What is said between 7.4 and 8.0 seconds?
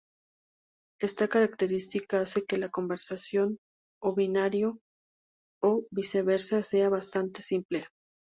simple.